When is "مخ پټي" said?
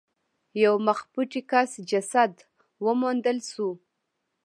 0.85-1.41